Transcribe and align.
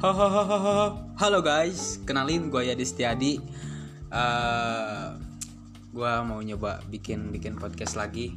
Halo 0.00 1.44
guys, 1.44 2.00
kenalin 2.08 2.48
gue 2.48 2.72
Yadi 2.72 2.88
Setiadi. 2.88 3.36
Uh, 4.08 5.12
gue 5.92 6.12
mau 6.24 6.40
nyoba 6.40 6.80
bikin 6.88 7.28
bikin 7.28 7.60
podcast 7.60 8.00
lagi. 8.00 8.32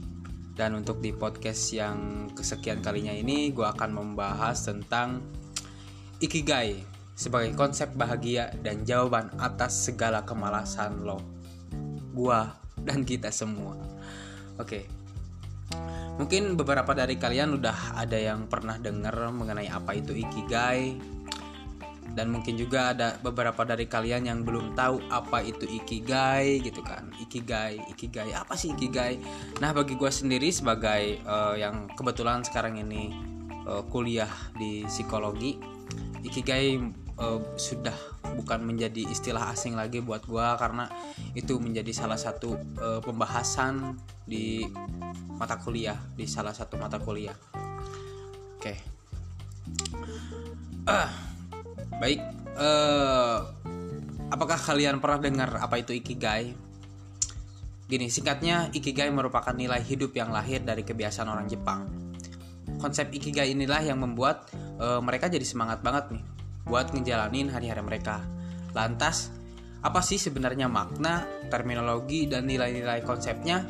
Dan 0.60 0.76
untuk 0.76 1.00
di 1.00 1.16
podcast 1.16 1.72
yang 1.72 2.28
kesekian 2.36 2.84
kalinya 2.84 3.16
ini, 3.16 3.56
gue 3.56 3.64
akan 3.64 3.96
membahas 3.96 4.60
tentang 4.68 5.24
ikigai 6.20 6.84
sebagai 7.16 7.56
konsep 7.56 7.96
bahagia 7.96 8.52
dan 8.60 8.84
jawaban 8.84 9.32
atas 9.40 9.88
segala 9.88 10.28
kemalasan 10.28 11.08
lo. 11.08 11.24
Gua 12.12 12.60
dan 12.76 13.08
kita 13.08 13.32
semua. 13.32 13.80
Oke. 14.60 14.84
Mungkin 16.20 16.60
beberapa 16.60 16.92
dari 16.92 17.16
kalian 17.16 17.56
udah 17.56 17.96
ada 17.96 18.20
yang 18.20 18.52
pernah 18.52 18.76
dengar 18.76 19.16
mengenai 19.32 19.72
apa 19.72 19.96
itu 19.96 20.12
ikigai, 20.12 21.13
dan 22.14 22.30
mungkin 22.30 22.54
juga 22.54 22.94
ada 22.94 23.18
beberapa 23.26 23.66
dari 23.66 23.90
kalian 23.90 24.30
yang 24.30 24.40
belum 24.46 24.78
tahu 24.78 25.02
apa 25.10 25.42
itu 25.42 25.66
ikigai 25.66 26.62
gitu 26.62 26.86
kan. 26.86 27.10
Ikigai 27.18 27.82
ikigai. 27.90 28.38
Apa 28.38 28.54
sih 28.54 28.78
ikigai? 28.78 29.18
Nah 29.58 29.74
bagi 29.74 29.98
gue 29.98 30.12
sendiri 30.14 30.54
sebagai 30.54 31.18
uh, 31.26 31.58
yang 31.58 31.90
kebetulan 31.98 32.46
sekarang 32.46 32.78
ini 32.78 33.10
uh, 33.66 33.82
kuliah 33.90 34.30
di 34.54 34.86
psikologi 34.86 35.58
ikigai 36.22 36.78
uh, 37.18 37.42
sudah 37.58 37.98
bukan 38.38 38.62
menjadi 38.62 39.10
istilah 39.10 39.50
asing 39.50 39.74
lagi 39.74 39.98
buat 39.98 40.26
gue 40.30 40.48
karena 40.62 40.86
itu 41.34 41.58
menjadi 41.58 41.90
salah 41.98 42.18
satu 42.18 42.58
uh, 42.78 43.02
pembahasan 43.02 43.98
di 44.30 44.70
mata 45.34 45.58
kuliah 45.58 45.98
di 46.14 46.30
salah 46.30 46.54
satu 46.54 46.78
mata 46.78 47.02
kuliah. 47.02 47.36
Oke. 48.62 48.78
Okay. 48.78 48.78
uh 50.94 51.33
Baik, 52.04 52.20
uh, 52.60 53.48
apakah 54.28 54.60
kalian 54.60 55.00
pernah 55.00 55.24
dengar 55.24 55.56
apa 55.56 55.80
itu 55.80 55.96
ikigai? 55.96 56.52
Gini, 57.88 58.12
singkatnya 58.12 58.68
ikigai 58.76 59.08
merupakan 59.08 59.56
nilai 59.56 59.80
hidup 59.80 60.12
yang 60.12 60.28
lahir 60.36 60.60
dari 60.68 60.84
kebiasaan 60.84 61.32
orang 61.32 61.48
Jepang. 61.48 61.88
Konsep 62.76 63.08
ikigai 63.08 63.56
inilah 63.56 63.80
yang 63.88 64.04
membuat 64.04 64.52
uh, 64.84 65.00
mereka 65.00 65.32
jadi 65.32 65.48
semangat 65.48 65.80
banget 65.80 66.20
nih 66.20 66.24
buat 66.68 66.92
ngejalanin 66.92 67.48
hari-hari 67.48 67.80
mereka. 67.80 68.20
Lantas, 68.76 69.32
apa 69.80 70.04
sih 70.04 70.20
sebenarnya 70.20 70.68
makna, 70.68 71.24
terminologi, 71.48 72.28
dan 72.28 72.52
nilai-nilai 72.52 73.00
konsepnya? 73.08 73.64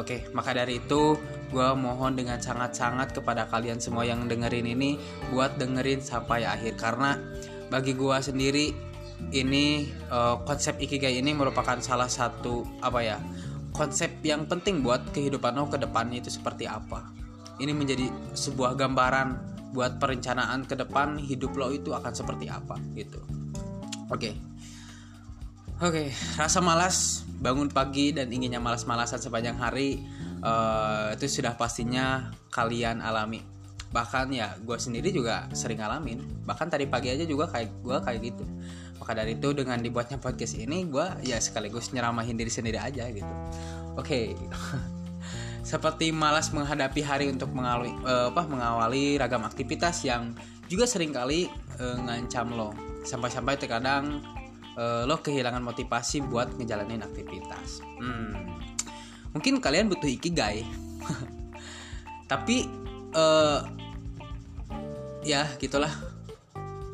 Oke, 0.00 0.32
maka 0.32 0.56
dari 0.56 0.80
itu 0.80 1.12
gue 1.52 1.68
mohon 1.76 2.16
dengan 2.16 2.40
sangat-sangat 2.40 3.12
kepada 3.12 3.52
kalian 3.52 3.84
semua 3.84 4.08
yang 4.08 4.24
dengerin 4.24 4.64
ini 4.64 4.96
buat 5.28 5.60
dengerin 5.60 6.00
sampai 6.00 6.48
akhir 6.48 6.80
karena 6.80 7.20
bagi 7.70 7.94
gue 7.94 8.16
sendiri 8.18 8.66
ini 9.30 9.86
uh, 10.10 10.42
konsep 10.42 10.76
ikigai 10.82 11.22
ini 11.22 11.30
merupakan 11.30 11.78
salah 11.78 12.10
satu 12.10 12.66
apa 12.82 13.00
ya 13.00 13.18
konsep 13.70 14.10
yang 14.26 14.50
penting 14.50 14.82
buat 14.82 15.14
kehidupan 15.14 15.54
lo 15.54 15.70
ke 15.70 15.78
depannya 15.78 16.20
itu 16.20 16.28
seperti 16.32 16.66
apa. 16.66 17.06
Ini 17.60 17.70
menjadi 17.76 18.08
sebuah 18.34 18.74
gambaran 18.74 19.28
buat 19.70 20.02
perencanaan 20.02 20.66
ke 20.66 20.74
depan 20.74 21.20
hidup 21.20 21.54
lo 21.54 21.70
itu 21.70 21.94
akan 21.94 22.10
seperti 22.10 22.50
apa 22.50 22.76
gitu. 22.98 23.22
Oke. 24.10 24.34
Okay. 24.34 24.34
oke 25.80 25.92
okay, 25.94 26.08
rasa 26.34 26.58
malas 26.60 27.22
bangun 27.40 27.70
pagi 27.70 28.12
dan 28.12 28.28
inginnya 28.28 28.60
malas-malasan 28.60 29.22
sepanjang 29.22 29.56
hari 29.56 30.02
uh, 30.44 31.14
itu 31.16 31.40
sudah 31.40 31.56
pastinya 31.56 32.34
kalian 32.52 33.00
alami 33.00 33.40
bahkan 33.90 34.30
ya 34.30 34.54
gue 34.62 34.78
sendiri 34.78 35.10
juga 35.10 35.50
sering 35.54 35.82
ngalamin. 35.82 36.46
Bahkan 36.46 36.66
tadi 36.70 36.86
pagi 36.86 37.10
aja 37.10 37.26
juga 37.26 37.50
kayak 37.50 37.68
gue 37.82 37.96
kayak 38.02 38.20
gitu. 38.22 38.44
Maka 39.02 39.12
dari 39.16 39.34
itu 39.34 39.50
dengan 39.50 39.82
dibuatnya 39.82 40.20
podcast 40.22 40.54
ini 40.58 40.86
gue 40.86 41.06
ya 41.26 41.42
sekaligus 41.42 41.90
nyeramahin 41.90 42.38
diri 42.38 42.50
sendiri 42.50 42.78
aja 42.78 43.06
gitu. 43.10 43.34
Oke. 43.98 44.34
Okay. 44.34 44.36
seperti 45.60 46.10
malas 46.10 46.50
menghadapi 46.50 47.00
hari 47.04 47.26
untuk 47.28 47.52
mengawali, 47.52 47.92
uh, 48.02 48.32
apa, 48.32 48.42
mengawali 48.48 49.20
ragam 49.20 49.44
aktivitas 49.44 50.02
yang 50.02 50.32
juga 50.66 50.88
sering 50.88 51.12
kali 51.12 51.46
uh, 51.78 51.96
ngancam 52.00 52.50
lo. 52.56 52.72
Sampai-sampai 53.04 53.60
terkadang 53.60 54.24
uh, 54.74 55.04
lo 55.04 55.20
kehilangan 55.20 55.60
motivasi 55.60 56.24
buat 56.26 56.56
ngejalanin 56.56 57.04
aktivitas. 57.04 57.84
Hmm. 58.00 58.56
Mungkin 59.36 59.62
kalian 59.62 59.86
butuh 59.92 60.10
ikigai. 60.10 60.64
Tapi 62.30 62.66
uh, 63.14 63.60
ya 65.24 65.46
gitulah. 65.60 65.90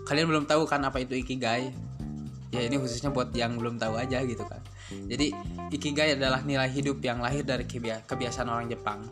Kalian 0.07 0.31
belum 0.31 0.45
tahu 0.47 0.67
kan 0.71 0.83
apa 0.87 1.03
itu 1.03 1.19
ikigai? 1.19 1.75
Ya 2.55 2.61
ini 2.63 2.79
khususnya 2.79 3.11
buat 3.11 3.35
yang 3.35 3.59
belum 3.59 3.77
tahu 3.77 3.99
aja 3.99 4.23
gitu 4.23 4.47
kan. 4.47 4.63
Jadi 4.87 5.35
ikigai 5.75 6.15
adalah 6.15 6.47
nilai 6.47 6.71
hidup 6.71 7.03
yang 7.03 7.19
lahir 7.19 7.43
dari 7.43 7.67
kebiasaan 8.07 8.47
orang 8.47 8.71
Jepang. 8.71 9.03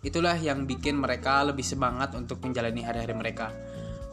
Itulah 0.00 0.32
yang 0.40 0.64
bikin 0.64 0.96
mereka 0.96 1.44
lebih 1.44 1.60
semangat 1.60 2.16
untuk 2.16 2.40
menjalani 2.40 2.80
hari-hari 2.80 3.12
mereka. 3.12 3.52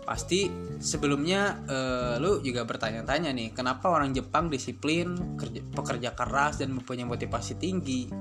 Pasti 0.04 0.52
sebelumnya 0.84 1.64
uh, 1.68 2.16
lu 2.20 2.44
juga 2.44 2.68
bertanya-tanya 2.68 3.32
nih 3.32 3.56
kenapa 3.56 3.92
orang 3.92 4.12
Jepang 4.12 4.52
disiplin 4.52 5.36
kerja, 5.40 5.64
pekerja 5.64 6.10
keras 6.12 6.60
dan 6.60 6.76
mempunyai 6.76 7.08
motivasi 7.08 7.56
tinggi? 7.56 8.12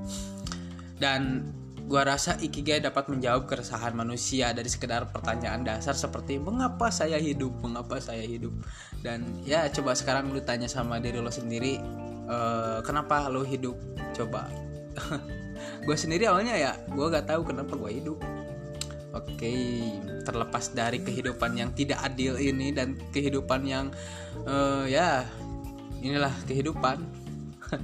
Dan 0.94 1.42
gua 1.86 2.02
rasa 2.02 2.34
ikigai 2.42 2.82
dapat 2.82 3.06
menjawab 3.06 3.46
keresahan 3.46 3.94
manusia 3.94 4.50
dari 4.50 4.66
sekedar 4.66 5.06
pertanyaan 5.14 5.62
dasar 5.62 5.94
seperti 5.94 6.36
mengapa 6.42 6.90
saya 6.90 7.16
hidup 7.16 7.54
mengapa 7.62 8.02
saya 8.02 8.26
hidup 8.26 8.52
dan 9.06 9.22
ya 9.46 9.70
coba 9.70 9.94
sekarang 9.94 10.34
lu 10.34 10.42
tanya 10.42 10.66
sama 10.66 10.98
diri 10.98 11.22
lo 11.22 11.30
sendiri 11.30 11.78
uh, 12.26 12.82
kenapa 12.82 13.30
lo 13.30 13.46
hidup 13.46 13.78
coba 14.18 14.50
gue 15.86 15.96
sendiri 15.96 16.26
awalnya 16.26 16.58
ya 16.58 16.72
gue 16.90 17.06
gak 17.06 17.30
tahu 17.30 17.46
kenapa 17.46 17.78
gue 17.78 17.92
hidup 18.02 18.18
Oke, 19.16 19.80
terlepas 20.28 20.76
dari 20.76 21.00
kehidupan 21.00 21.56
yang 21.56 21.72
tidak 21.72 22.04
adil 22.04 22.36
ini 22.36 22.68
dan 22.68 23.00
kehidupan 23.16 23.64
yang 23.64 23.88
uh, 24.44 24.84
ya 24.84 25.24
inilah 26.04 26.32
kehidupan. 26.44 27.00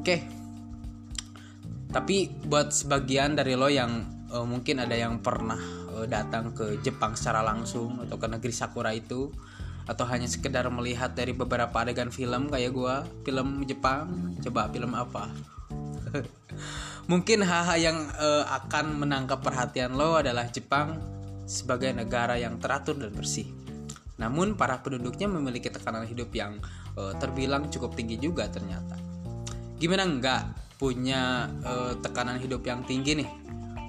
Oke. 0.00 0.37
Tapi 1.88 2.28
buat 2.44 2.68
sebagian 2.68 3.32
dari 3.32 3.56
lo 3.56 3.72
yang 3.72 4.04
uh, 4.28 4.44
mungkin 4.44 4.84
ada 4.84 4.92
yang 4.92 5.24
pernah 5.24 5.58
uh, 5.96 6.04
datang 6.04 6.52
ke 6.52 6.80
Jepang 6.84 7.16
secara 7.16 7.40
langsung 7.40 8.04
atau 8.04 8.16
ke 8.20 8.26
negeri 8.28 8.52
Sakura 8.52 8.92
itu 8.92 9.32
atau 9.88 10.04
hanya 10.04 10.28
sekedar 10.28 10.68
melihat 10.68 11.16
dari 11.16 11.32
beberapa 11.32 11.72
adegan 11.80 12.12
film 12.12 12.52
kayak 12.52 12.76
gua, 12.76 13.08
film 13.24 13.64
Jepang, 13.64 14.36
coba 14.44 14.68
film 14.68 14.92
apa? 14.92 15.32
Mungkin 17.10 17.40
hal-hal 17.40 17.78
yang 17.80 17.98
uh, 18.20 18.44
akan 18.52 19.00
menangkap 19.00 19.40
perhatian 19.40 19.96
lo 19.96 20.20
adalah 20.20 20.44
Jepang 20.52 21.00
sebagai 21.48 21.88
negara 21.96 22.36
yang 22.36 22.60
teratur 22.60 23.00
dan 23.00 23.16
bersih. 23.16 23.48
Namun 24.20 24.60
para 24.60 24.76
penduduknya 24.84 25.24
memiliki 25.24 25.72
tekanan 25.72 26.04
hidup 26.04 26.28
yang 26.36 26.60
uh, 27.00 27.16
terbilang 27.16 27.72
cukup 27.72 27.96
tinggi 27.96 28.20
juga 28.20 28.44
ternyata. 28.52 29.00
Gimana 29.80 30.04
enggak 30.04 30.67
punya 30.78 31.50
uh, 31.66 31.92
tekanan 31.98 32.38
hidup 32.38 32.62
yang 32.62 32.86
tinggi 32.86 33.20
nih? 33.20 33.30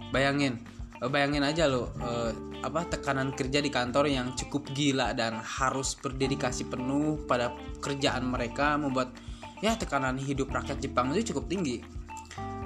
Bayangin, 0.09 0.57
uh, 0.99 1.07
bayangin 1.07 1.45
aja 1.45 1.69
lo 1.69 1.93
uh, 2.01 2.33
apa 2.59 2.89
tekanan 2.91 3.31
kerja 3.31 3.63
di 3.63 3.71
kantor 3.71 4.11
yang 4.11 4.35
cukup 4.35 4.67
gila 4.75 5.15
dan 5.15 5.39
harus 5.39 5.95
berdedikasi 5.95 6.67
penuh 6.67 7.23
pada 7.23 7.55
kerjaan 7.79 8.27
mereka 8.27 8.75
membuat 8.75 9.15
ya 9.63 9.79
tekanan 9.79 10.19
hidup 10.19 10.51
rakyat 10.51 10.83
Jepang 10.83 11.15
itu 11.15 11.31
cukup 11.31 11.47
tinggi 11.47 11.79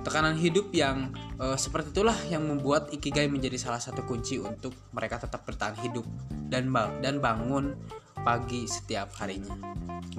Tekanan 0.03 0.35
hidup 0.35 0.67
yang 0.75 1.15
uh, 1.39 1.55
seperti 1.55 1.95
itulah 1.95 2.19
yang 2.27 2.43
membuat 2.43 2.91
ikigai 2.91 3.31
menjadi 3.31 3.55
salah 3.55 3.79
satu 3.79 4.03
kunci 4.03 4.35
untuk 4.35 4.75
mereka 4.91 5.23
tetap 5.23 5.47
bertahan 5.47 5.79
hidup 5.79 6.03
dan 6.51 6.67
bang 6.75 6.91
dan 6.99 7.23
bangun 7.23 7.71
pagi 8.19 8.67
setiap 8.67 9.15
harinya. 9.23 9.55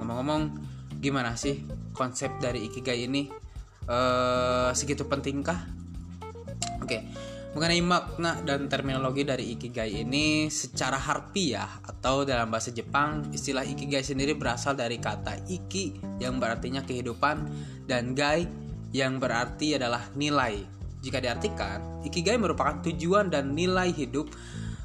Ngomong-ngomong, 0.01 0.57
gimana 0.97 1.37
sih 1.37 1.61
konsep 1.93 2.33
dari 2.41 2.65
ikigai 2.65 3.05
ini? 3.05 3.29
Uh, 3.85 4.73
segitu 4.73 5.05
pentingkah? 5.05 5.61
Oke, 6.81 6.89
okay. 6.89 7.01
mengenai 7.53 7.81
makna 7.85 8.41
dan 8.41 8.65
terminologi 8.65 9.21
dari 9.21 9.53
ikigai 9.53 10.01
ini 10.05 10.49
secara 10.49 10.97
harfiah 10.97 11.81
atau 11.85 12.25
dalam 12.25 12.49
bahasa 12.49 12.73
Jepang, 12.73 13.29
istilah 13.29 13.61
ikigai 13.61 14.01
sendiri 14.01 14.33
berasal 14.33 14.73
dari 14.73 14.97
kata 14.97 15.45
iki 15.49 15.97
yang 16.17 16.41
berartinya 16.41 16.81
kehidupan 16.81 17.45
dan 17.85 18.17
gai 18.17 18.49
yang 18.89 19.21
berarti 19.21 19.77
adalah 19.77 20.01
nilai. 20.17 20.65
Jika 21.05 21.21
diartikan, 21.21 22.01
ikigai 22.01 22.41
merupakan 22.41 22.81
tujuan 22.81 23.29
dan 23.29 23.53
nilai 23.53 23.93
hidup 23.93 24.33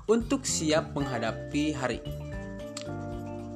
untuk 0.04 0.44
siap 0.44 0.92
menghadapi 0.92 1.72
hari. 1.72 2.04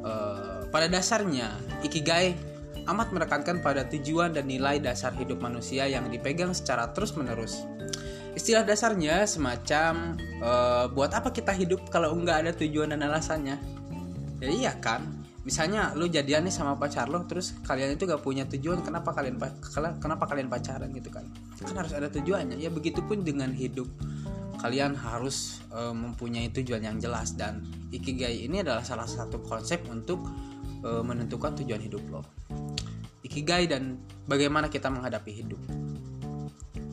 Uh, 0.01 0.65
pada 0.73 0.89
dasarnya, 0.89 1.53
ikigai 1.85 2.54
amat 2.85 3.09
menekankan 3.17 3.65
pada 3.65 3.89
tujuan 3.89 4.37
dan 4.37 4.45
nilai 4.45 4.77
dasar 4.81 5.17
hidup 5.17 5.41
manusia 5.41 5.89
yang 5.89 6.09
dipegang 6.13 6.53
secara 6.53 6.93
terus-menerus. 6.93 7.65
Istilah 8.35 8.67
dasarnya 8.67 9.25
semacam 9.31 10.19
uh, 10.43 10.91
buat 10.91 11.15
apa 11.15 11.31
kita 11.31 11.55
hidup 11.55 11.87
kalau 11.89 12.13
nggak 12.19 12.45
ada 12.45 12.53
tujuan 12.53 12.91
dan 12.93 13.07
alasannya. 13.07 13.57
ya 14.43 14.51
iya 14.51 14.73
kan? 14.77 15.25
Misalnya 15.45 15.93
lu 15.93 16.09
jadian 16.09 16.49
nih 16.49 16.53
sama 16.53 16.75
pacar 16.75 17.07
lo 17.13 17.21
terus 17.29 17.53
kalian 17.69 18.01
itu 18.01 18.09
gak 18.09 18.25
punya 18.25 18.49
tujuan 18.49 18.81
kenapa 18.81 19.13
kalian 19.13 19.37
kenapa 20.01 20.25
kalian 20.25 20.49
pacaran 20.49 20.89
gitu 20.97 21.13
kan? 21.13 21.29
Kan 21.61 21.77
harus 21.77 21.93
ada 21.93 22.09
tujuannya. 22.09 22.57
Ya 22.57 22.73
begitupun 22.73 23.21
dengan 23.23 23.53
hidup. 23.53 23.85
Kalian 24.57 24.97
harus 24.97 25.61
e, 25.69 25.93
mempunyai 25.93 26.49
tujuan 26.49 26.81
yang 26.81 26.97
jelas 26.97 27.37
dan 27.37 27.61
ikigai 27.93 28.49
ini 28.49 28.65
adalah 28.65 28.81
salah 28.81 29.05
satu 29.05 29.45
konsep 29.45 29.85
untuk 29.93 30.25
e, 30.81 30.89
menentukan 31.05 31.53
tujuan 31.61 31.85
hidup 31.85 32.01
lo 32.09 32.25
ikigai 33.25 33.65
dan 33.65 33.97
bagaimana 34.29 34.69
kita 34.69 34.93
menghadapi 34.93 35.33
hidup. 35.33 35.61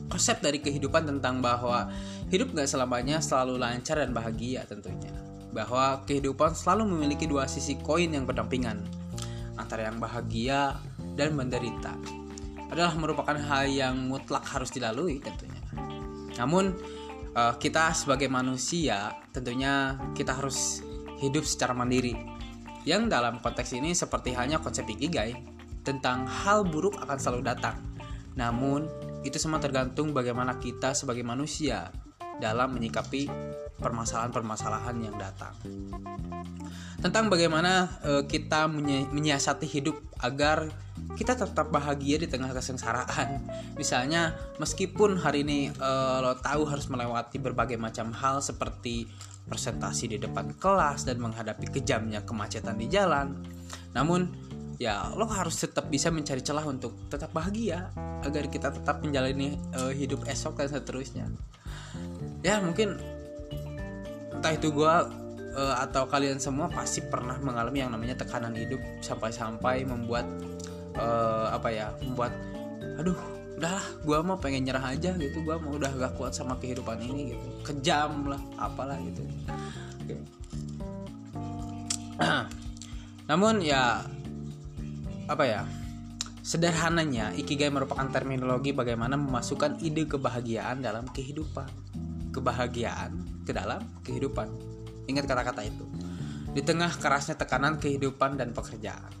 Konsep 0.08 0.40
dari 0.44 0.60
kehidupan 0.60 1.08
tentang 1.08 1.40
bahwa 1.40 1.88
hidup 2.28 2.52
gak 2.52 2.68
selamanya 2.68 3.20
selalu 3.20 3.60
lancar 3.60 4.00
dan 4.00 4.12
bahagia 4.12 4.64
tentunya. 4.64 5.12
Bahwa 5.52 6.00
kehidupan 6.08 6.56
selalu 6.56 6.96
memiliki 6.96 7.28
dua 7.28 7.44
sisi 7.44 7.76
koin 7.80 8.12
yang 8.12 8.24
berdampingan 8.24 8.80
antara 9.60 9.88
yang 9.88 10.00
bahagia 10.00 10.80
dan 11.16 11.36
menderita. 11.36 11.92
Adalah 12.72 12.96
merupakan 12.96 13.36
hal 13.36 13.68
yang 13.68 14.08
mutlak 14.08 14.44
harus 14.48 14.72
dilalui 14.72 15.20
tentunya. 15.20 15.60
Namun 16.40 16.72
uh, 17.36 17.54
kita 17.60 17.92
sebagai 17.92 18.32
manusia 18.32 19.12
tentunya 19.32 20.00
kita 20.16 20.36
harus 20.36 20.80
hidup 21.20 21.44
secara 21.44 21.76
mandiri. 21.76 22.16
Yang 22.82 23.12
dalam 23.12 23.38
konteks 23.38 23.76
ini 23.76 23.92
seperti 23.92 24.34
halnya 24.34 24.58
konsep 24.58 24.88
ikigai 24.88 25.36
tentang 25.82 26.24
hal 26.24 26.62
buruk 26.66 26.98
akan 27.02 27.18
selalu 27.18 27.42
datang 27.46 27.76
namun 28.34 28.88
itu 29.22 29.38
semua 29.38 29.62
tergantung 29.62 30.10
bagaimana 30.10 30.58
kita 30.58 30.96
sebagai 30.96 31.22
manusia 31.22 31.92
dalam 32.42 32.74
menyikapi 32.74 33.30
permasalahan-permasalahan 33.78 34.96
yang 34.98 35.14
datang. 35.14 35.54
Tentang 36.98 37.30
bagaimana 37.30 37.98
uh, 38.02 38.22
kita 38.26 38.70
menyiasati 39.10 39.66
hidup 39.66 39.98
agar 40.22 40.70
kita 41.18 41.34
tetap 41.34 41.70
bahagia 41.70 42.18
di 42.18 42.30
tengah 42.30 42.54
kesengsaraan. 42.54 43.42
Misalnya, 43.80 44.38
meskipun 44.62 45.18
hari 45.18 45.42
ini 45.46 45.70
uh, 45.82 46.22
lo 46.22 46.38
tahu 46.38 46.66
harus 46.66 46.86
melewati 46.86 47.42
berbagai 47.42 47.78
macam 47.78 48.14
hal 48.14 48.38
seperti 48.38 49.06
presentasi 49.50 50.14
di 50.14 50.18
depan 50.22 50.54
kelas 50.54 51.02
dan 51.02 51.18
menghadapi 51.18 51.66
kejamnya 51.74 52.22
kemacetan 52.22 52.78
di 52.78 52.86
jalan, 52.86 53.34
namun 53.90 54.30
ya 54.80 55.12
lo 55.12 55.28
harus 55.28 55.58
tetap 55.60 55.88
bisa 55.88 56.08
mencari 56.08 56.40
celah 56.40 56.64
untuk 56.64 57.08
tetap 57.12 57.32
bahagia 57.34 57.92
agar 58.22 58.48
kita 58.48 58.72
tetap 58.72 59.02
menjalani 59.04 59.58
uh, 59.76 59.92
hidup 59.92 60.24
esok 60.28 60.60
dan 60.60 60.68
seterusnya. 60.72 61.26
Ya 62.42 62.58
mungkin 62.58 62.98
entah 64.32 64.52
itu 64.52 64.74
gue 64.74 64.94
uh, 65.54 65.76
atau 65.78 66.08
kalian 66.08 66.40
semua 66.40 66.66
pasti 66.72 67.04
pernah 67.04 67.36
mengalami 67.38 67.78
yang 67.84 67.92
namanya 67.92 68.18
tekanan 68.24 68.56
hidup 68.56 68.80
sampai-sampai 69.04 69.84
membuat 69.86 70.26
uh, 70.96 71.52
apa 71.52 71.68
ya 71.70 71.86
membuat 72.02 72.32
aduh 72.98 73.16
udahlah 73.62 73.86
gue 74.02 74.18
mau 74.26 74.34
pengen 74.42 74.66
nyerah 74.66 74.90
aja 74.90 75.14
gitu 75.14 75.38
gue 75.38 75.54
mau 75.54 75.78
udah 75.78 75.94
gak 75.94 76.18
kuat 76.18 76.34
sama 76.34 76.58
kehidupan 76.58 76.98
ini 76.98 77.36
gitu. 77.36 77.46
Kejam 77.62 78.26
lah 78.26 78.40
apalah 78.58 78.98
gitu. 78.98 79.22
Namun 83.30 83.62
ya 83.62 84.02
apa 85.30 85.44
ya 85.46 85.62
sederhananya 86.42 87.30
ikigai 87.38 87.70
merupakan 87.70 88.04
terminologi 88.10 88.74
bagaimana 88.74 89.14
memasukkan 89.14 89.78
ide 89.78 90.10
kebahagiaan 90.10 90.82
dalam 90.82 91.06
kehidupan. 91.14 91.70
Kebahagiaan 92.34 93.44
ke 93.46 93.54
dalam 93.54 93.86
kehidupan. 94.02 94.50
Ingat 95.06 95.24
kata-kata 95.30 95.62
itu. 95.62 95.86
Di 96.52 96.60
tengah 96.60 96.90
kerasnya 96.98 97.38
tekanan 97.38 97.78
kehidupan 97.78 98.36
dan 98.36 98.50
pekerjaan. 98.50 99.14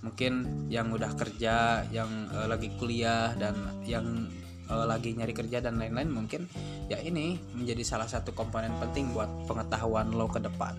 Mungkin 0.00 0.66
yang 0.72 0.88
udah 0.90 1.12
kerja 1.14 1.84
yang 1.92 2.08
uh, 2.32 2.48
lagi 2.48 2.72
kuliah 2.80 3.36
dan 3.36 3.54
yang 3.84 4.30
uh, 4.70 4.86
lagi 4.86 5.12
nyari 5.12 5.34
kerja 5.34 5.58
dan 5.60 5.76
lain-lain 5.76 6.10
mungkin 6.10 6.46
ya 6.86 7.02
ini 7.02 7.38
menjadi 7.58 7.82
salah 7.82 8.06
satu 8.06 8.30
komponen 8.30 8.70
penting 8.78 9.10
buat 9.10 9.28
pengetahuan 9.50 10.14
lo 10.14 10.30
ke 10.30 10.38
depan. 10.38 10.78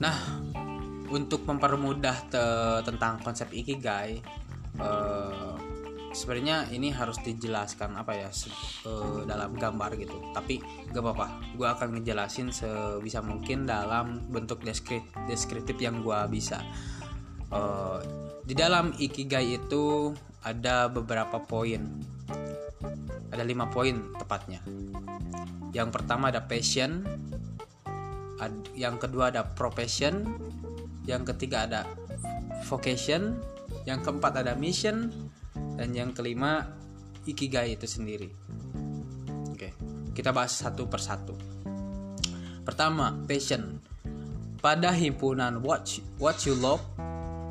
Nah 0.00 0.16
untuk 1.10 1.42
mempermudah 1.44 2.16
te 2.30 2.44
tentang 2.86 3.18
konsep 3.20 3.50
ikigai 3.50 4.22
uh, 4.78 5.58
sebenarnya 6.10 6.66
ini 6.74 6.90
harus 6.90 7.18
dijelaskan 7.22 7.94
apa 7.94 8.12
ya 8.14 8.30
uh, 8.86 9.22
dalam 9.26 9.54
gambar 9.54 9.94
gitu. 9.98 10.18
Tapi 10.34 10.58
gak 10.90 11.02
apa-apa 11.02 11.26
gue 11.54 11.66
akan 11.66 11.88
ngejelasin 11.98 12.50
sebisa 12.50 13.22
mungkin 13.22 13.66
dalam 13.66 14.26
bentuk 14.30 14.62
deskriptif 14.62 15.10
deskriptif 15.26 15.78
yang 15.78 16.02
gue 16.02 16.18
bisa. 16.30 16.62
Uh, 17.50 17.98
di 18.46 18.54
dalam 18.54 18.94
ikigai 18.98 19.58
itu 19.58 20.14
ada 20.42 20.90
beberapa 20.90 21.38
poin. 21.42 21.86
Ada 23.30 23.46
lima 23.46 23.70
poin 23.70 24.10
tepatnya. 24.18 24.62
Yang 25.70 25.88
pertama 25.94 26.34
ada 26.34 26.42
passion 26.42 27.06
yang 28.72 28.96
kedua 28.96 29.28
ada 29.28 29.44
profession 29.44 30.24
yang 31.10 31.26
ketiga 31.26 31.66
ada 31.66 31.82
vocation 32.70 33.34
yang 33.82 33.98
keempat 33.98 34.46
ada 34.46 34.54
mission 34.54 35.10
dan 35.74 35.90
yang 35.90 36.14
kelima 36.14 36.70
ikigai 37.26 37.74
itu 37.74 37.90
sendiri. 37.90 38.30
Oke 39.50 39.74
kita 40.14 40.30
bahas 40.30 40.54
satu 40.54 40.86
persatu 40.86 41.34
pertama 42.62 43.18
passion. 43.26 43.82
Pada 44.60 44.92
himpunan 44.92 45.64
watch 45.64 46.04
what 46.20 46.36
you 46.44 46.52
love 46.52 46.84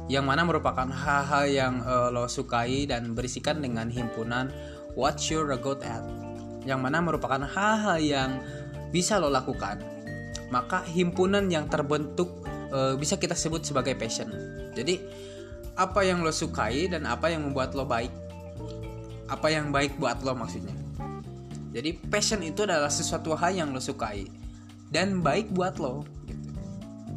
yang 0.09 0.25
mana 0.25 0.41
merupakan 0.41 0.89
hal-hal 0.89 1.45
yang 1.45 1.73
uh, 1.85 2.09
lo 2.09 2.25
sukai 2.25 2.89
dan 2.89 3.13
berisikan 3.13 3.61
dengan 3.61 3.93
himpunan 3.93 4.49
What 4.97 5.21
You're 5.29 5.53
Good 5.53 5.85
At. 5.85 6.01
Yang 6.65 6.79
mana 6.81 6.97
merupakan 7.05 7.45
hal-hal 7.45 8.01
yang 8.01 8.29
bisa 8.89 9.21
lo 9.21 9.29
lakukan. 9.29 9.81
Maka 10.49 10.81
himpunan 10.89 11.45
yang 11.53 11.69
terbentuk 11.69 12.38
uh, 12.73 12.93
bisa 12.97 13.19
kita 13.19 13.33
sebut 13.37 13.65
sebagai 13.65 13.93
passion. 13.97 14.29
Jadi 14.73 15.01
apa 15.79 16.03
yang 16.03 16.25
lo 16.25 16.33
sukai 16.33 16.91
dan 16.91 17.07
apa 17.07 17.31
yang 17.31 17.45
membuat 17.49 17.77
lo 17.77 17.85
baik? 17.85 18.11
Apa 19.29 19.53
yang 19.53 19.69
baik 19.69 19.97
buat 20.01 20.21
lo 20.25 20.33
maksudnya? 20.33 20.73
Jadi 21.69 22.01
passion 22.09 22.41
itu 22.41 22.65
adalah 22.65 22.89
sesuatu 22.89 23.37
hal 23.37 23.53
yang 23.53 23.69
lo 23.69 23.79
sukai 23.79 24.25
dan 24.89 25.21
baik 25.21 25.53
buat 25.53 25.77
lo 25.77 26.01
gitu. 26.25 26.49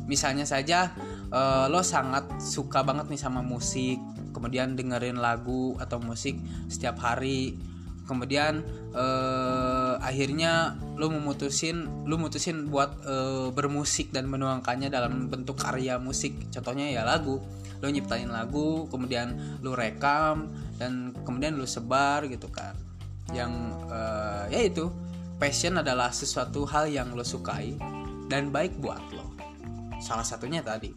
misalnya 0.04 0.44
saja 0.44 0.92
uh, 1.32 1.66
lo 1.72 1.80
sangat 1.80 2.28
suka 2.38 2.84
banget 2.84 3.08
nih 3.08 3.20
sama 3.20 3.40
musik 3.40 3.96
kemudian 4.36 4.76
dengerin 4.76 5.16
lagu 5.16 5.76
atau 5.80 5.96
musik 6.00 6.36
setiap 6.68 7.00
hari 7.00 7.56
kemudian 8.04 8.60
uh, 8.92 9.81
akhirnya 10.02 10.74
lo 10.98 11.08
memutusin 11.08 12.04
lo 12.04 12.18
mutusin 12.18 12.66
buat 12.66 12.90
uh, 13.06 13.48
bermusik 13.54 14.10
dan 14.10 14.26
menuangkannya 14.26 14.90
dalam 14.90 15.30
bentuk 15.30 15.56
karya 15.56 15.96
musik. 16.02 16.34
Contohnya 16.50 16.90
ya 16.90 17.06
lagu. 17.06 17.38
Lo 17.78 17.90
nyiptain 17.90 18.30
lagu 18.30 18.86
kemudian 18.90 19.58
lo 19.62 19.74
rekam 19.78 20.50
dan 20.78 21.14
kemudian 21.22 21.54
lo 21.54 21.64
sebar 21.64 22.26
gitu 22.26 22.50
kan. 22.50 22.74
Yang 23.30 23.52
uh, 23.88 24.50
ya 24.50 24.60
itu 24.66 24.90
passion 25.38 25.78
adalah 25.78 26.10
sesuatu 26.10 26.66
hal 26.66 26.90
yang 26.90 27.14
lo 27.14 27.22
sukai 27.22 27.78
dan 28.26 28.50
baik 28.50 28.74
buat 28.82 29.02
lo. 29.14 29.30
Salah 30.02 30.26
satunya 30.26 30.66
tadi 30.66 30.90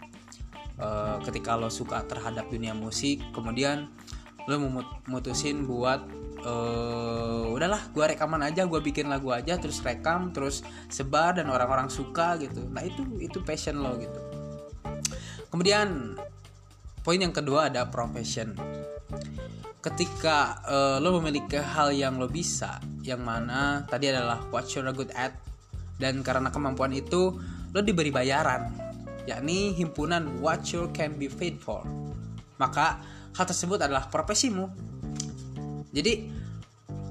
uh, 0.82 1.22
ketika 1.22 1.54
lo 1.54 1.70
suka 1.70 2.02
terhadap 2.10 2.50
dunia 2.50 2.74
musik 2.74 3.22
kemudian 3.32 3.86
lo 4.46 4.62
memutusin 4.62 5.66
buat 5.66 6.06
uh, 6.44 7.48
udahlah 7.54 7.92
gue 7.94 8.06
rekaman 8.16 8.42
aja 8.44 8.68
gue 8.68 8.82
bikin 8.84 9.08
lagu 9.08 9.32
aja 9.32 9.56
terus 9.56 9.80
rekam 9.86 10.36
terus 10.36 10.66
sebar 10.92 11.40
dan 11.40 11.48
orang-orang 11.48 11.88
suka 11.88 12.36
gitu 12.42 12.68
nah 12.68 12.84
itu 12.84 13.06
itu 13.22 13.40
passion 13.46 13.80
lo 13.80 13.96
gitu 13.96 14.20
kemudian 15.54 16.20
poin 17.06 17.22
yang 17.22 17.32
kedua 17.32 17.72
ada 17.72 17.88
profession 17.88 18.58
ketika 19.80 20.66
uh, 20.66 20.98
lo 20.98 21.22
memiliki 21.22 21.62
hal 21.62 21.94
yang 21.94 22.18
lo 22.18 22.26
bisa 22.26 22.82
yang 23.06 23.22
mana 23.22 23.86
tadi 23.86 24.10
adalah 24.10 24.42
what 24.50 24.66
you're 24.74 24.90
good 24.92 25.14
at 25.14 25.38
dan 26.02 26.26
karena 26.26 26.52
kemampuan 26.52 26.92
itu 26.92 27.38
lo 27.72 27.80
diberi 27.80 28.10
bayaran 28.12 28.86
yakni 29.26 29.74
himpunan 29.74 30.40
What 30.40 30.70
You 30.72 30.94
Can 30.94 31.18
Be 31.18 31.28
Paid 31.28 31.60
For. 31.60 31.82
Maka 32.62 33.02
hal 33.36 33.46
tersebut 33.46 33.82
adalah 33.82 34.08
profesimu. 34.08 34.70
Jadi 35.96 36.28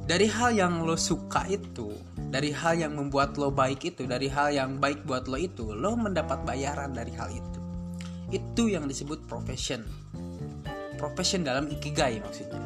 dari 0.04 0.28
hal 0.28 0.52
yang 0.52 0.84
lo 0.84 1.00
suka 1.00 1.48
itu, 1.48 1.96
dari 2.28 2.52
hal 2.52 2.76
yang 2.76 2.92
membuat 2.92 3.40
lo 3.40 3.48
baik 3.48 3.96
itu, 3.96 4.04
dari 4.04 4.28
hal 4.28 4.52
yang 4.52 4.76
baik 4.76 5.08
buat 5.08 5.24
lo 5.24 5.40
itu, 5.40 5.72
lo 5.72 5.96
mendapat 5.96 6.44
bayaran 6.44 6.92
dari 6.92 7.16
hal 7.16 7.32
itu. 7.32 7.60
Itu 8.28 8.68
yang 8.68 8.84
disebut 8.84 9.24
profession. 9.24 9.80
Profession 11.00 11.40
dalam 11.48 11.72
ikigai 11.72 12.20
maksudnya. 12.20 12.60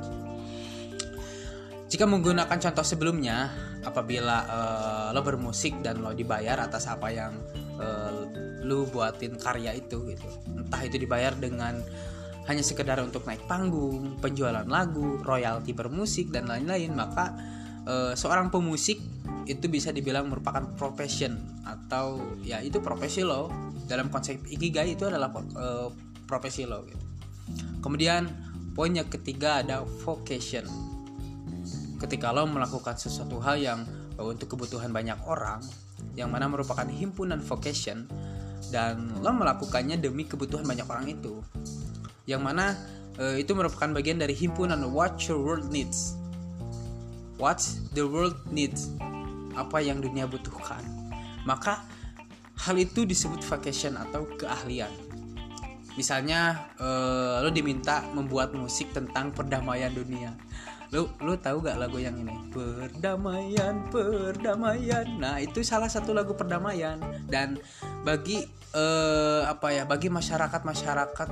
Jika 1.88 2.04
menggunakan 2.04 2.58
contoh 2.58 2.84
sebelumnya, 2.84 3.54
apabila 3.86 4.36
uh, 4.44 5.08
lo 5.14 5.22
bermusik 5.22 5.78
dan 5.80 6.02
lo 6.02 6.12
dibayar 6.12 6.58
atas 6.58 6.90
apa 6.90 7.08
yang 7.08 7.32
uh, 7.78 8.26
lu 8.66 8.84
buatin 8.90 9.38
karya 9.40 9.72
itu 9.78 10.12
gitu 10.12 10.28
entah 10.52 10.82
itu 10.84 11.00
dibayar 11.00 11.32
dengan 11.32 11.80
hanya 12.48 12.64
sekedar 12.64 12.96
untuk 13.04 13.28
naik 13.28 13.44
panggung 13.44 14.16
penjualan 14.24 14.64
lagu 14.64 15.20
royalti 15.20 15.76
bermusik 15.76 16.32
dan 16.32 16.48
lain-lain 16.48 16.96
maka 16.96 17.36
e, 17.84 17.94
seorang 18.16 18.48
pemusik 18.48 18.96
itu 19.44 19.68
bisa 19.68 19.92
dibilang 19.92 20.32
merupakan 20.32 20.64
profession 20.76 21.36
atau 21.68 22.20
ya 22.40 22.64
itu 22.64 22.80
profesi 22.80 23.20
lo. 23.20 23.52
Dalam 23.88 24.12
konsep 24.12 24.40
ikigai 24.48 24.96
itu 24.96 25.04
adalah 25.04 25.28
e, 25.36 25.66
profesi 26.24 26.64
lo 26.64 26.84
gitu. 26.88 27.04
kemudian 27.84 28.28
poin 28.72 28.92
yang 28.96 29.08
ketiga 29.12 29.60
ada 29.60 29.84
vocation. 30.04 30.64
Ketika 32.00 32.32
lo 32.32 32.48
melakukan 32.48 32.96
sesuatu 32.96 33.44
hal 33.44 33.60
yang 33.60 33.84
e, 34.16 34.24
untuk 34.24 34.56
kebutuhan 34.56 34.88
banyak 34.88 35.20
orang 35.28 35.60
yang 36.16 36.32
mana 36.32 36.48
merupakan 36.48 36.88
himpunan 36.88 37.44
vocation 37.44 38.08
dan 38.72 39.20
lo 39.20 39.36
melakukannya 39.36 40.00
demi 40.00 40.24
kebutuhan 40.24 40.64
banyak 40.64 40.88
orang 40.88 41.06
itu 41.12 41.44
yang 42.28 42.44
mana 42.44 42.76
e, 43.16 43.40
itu 43.40 43.56
merupakan 43.56 43.88
bagian 43.96 44.20
dari 44.20 44.36
himpunan 44.36 44.84
what 44.92 45.16
your 45.24 45.40
world 45.40 45.72
needs. 45.72 46.12
What 47.40 47.64
the 47.96 48.04
world 48.04 48.36
needs. 48.52 48.92
Apa 49.56 49.80
yang 49.80 50.04
dunia 50.04 50.28
butuhkan. 50.28 50.84
Maka 51.48 51.80
hal 52.60 52.76
itu 52.76 53.08
disebut 53.08 53.40
vocation 53.40 53.96
atau 53.96 54.28
keahlian. 54.36 54.92
Misalnya 55.98 56.70
uh, 56.78 57.42
lo 57.42 57.50
diminta 57.50 58.06
membuat 58.14 58.54
musik 58.54 58.94
tentang 58.94 59.34
perdamaian 59.34 59.90
dunia 59.90 60.30
lu 60.88 61.04
lu 61.20 61.36
tahu 61.36 61.60
gak 61.60 61.76
lagu 61.76 62.00
yang 62.00 62.16
ini? 62.16 62.32
Perdamaian 62.48 63.84
perdamaian. 63.92 65.06
Nah 65.20 65.36
itu 65.36 65.60
salah 65.60 65.88
satu 65.88 66.16
lagu 66.16 66.32
perdamaian. 66.32 66.96
Dan 67.28 67.60
bagi 68.08 68.48
uh, 68.72 69.44
apa 69.44 69.68
ya 69.76 69.84
bagi 69.84 70.08
masyarakat 70.08 70.64
masyarakat 70.64 71.28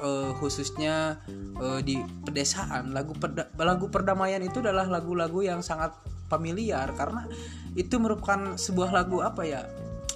uh, 0.00 0.32
khususnya 0.40 1.20
uh, 1.60 1.80
di 1.84 2.00
pedesaan 2.24 2.96
lagu 2.96 3.12
perda 3.12 3.52
lagu 3.60 3.92
perdamaian 3.92 4.40
itu 4.40 4.64
adalah 4.64 4.88
lagu-lagu 4.88 5.44
yang 5.44 5.60
sangat 5.60 5.92
familiar. 6.32 6.88
Karena 6.96 7.28
itu 7.76 8.00
merupakan 8.00 8.56
sebuah 8.56 8.88
lagu 8.88 9.20
apa 9.20 9.44
ya 9.44 9.68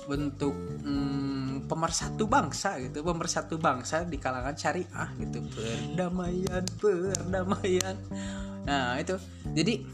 bentuk 0.08 0.56
hmm, 0.56 1.68
pemersatu 1.68 2.24
bangsa 2.24 2.80
gitu 2.80 3.04
pemersatu 3.04 3.60
bangsa 3.60 4.08
di 4.08 4.16
kalangan 4.16 4.56
syariah 4.56 5.08
gitu. 5.20 5.44
Perdamaian 5.52 6.64
perdamaian. 6.80 7.96
Nah 8.64 8.96
itu. 8.96 9.20
Jadi 9.52 9.84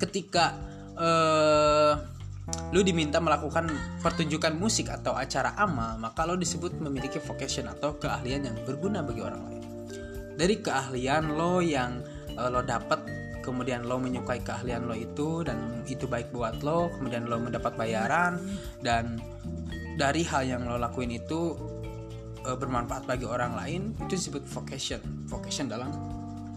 ketika 0.00 0.56
uh, 0.96 1.94
lu 2.72 2.80
diminta 2.82 3.20
melakukan 3.22 3.70
pertunjukan 4.02 4.56
musik 4.56 4.90
atau 4.90 5.14
acara 5.14 5.54
amal 5.60 5.94
maka 6.00 6.26
lo 6.26 6.34
disebut 6.34 6.80
memiliki 6.82 7.22
vocation 7.22 7.70
atau 7.70 8.00
keahlian 8.00 8.48
yang 8.48 8.56
berguna 8.64 9.04
bagi 9.04 9.20
orang 9.20 9.42
lain. 9.46 9.62
Dari 10.40 10.56
keahlian 10.58 11.36
lo 11.36 11.60
yang 11.60 12.00
uh, 12.34 12.48
lo 12.48 12.64
dapat 12.64 13.21
kemudian 13.42 13.84
lo 13.84 13.98
menyukai 13.98 14.40
keahlian 14.40 14.86
lo 14.86 14.94
itu 14.94 15.42
dan 15.42 15.82
itu 15.90 16.06
baik 16.06 16.30
buat 16.30 16.62
lo 16.62 16.88
kemudian 16.96 17.26
lo 17.26 17.42
mendapat 17.42 17.74
bayaran 17.74 18.38
dan 18.80 19.18
dari 19.98 20.24
hal 20.24 20.46
yang 20.46 20.64
lo 20.64 20.78
lakuin 20.80 21.12
itu 21.18 21.58
uh, 22.46 22.56
bermanfaat 22.56 23.04
bagi 23.04 23.26
orang 23.28 23.52
lain 23.58 23.82
itu 24.06 24.16
disebut 24.16 24.46
vocation. 24.48 25.02
Vocation 25.28 25.68
dalam 25.68 25.90